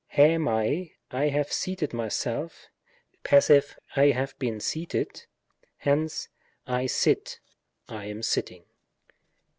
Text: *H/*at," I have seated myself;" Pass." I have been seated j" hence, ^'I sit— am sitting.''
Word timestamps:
*H/*at," 0.17 0.87
I 1.21 1.27
have 1.27 1.53
seated 1.53 1.93
myself;" 1.93 2.69
Pass." 3.23 3.51
I 3.95 4.07
have 4.07 4.33
been 4.39 4.59
seated 4.59 5.13
j" 5.13 5.21
hence, 5.77 6.27
^'I 6.67 6.89
sit— 6.89 7.39
am 8.11 8.23
sitting.'' 8.23 8.63